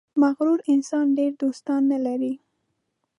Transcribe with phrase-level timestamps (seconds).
[0.21, 2.33] •مغرور انسان ډېر دوستان نه لري.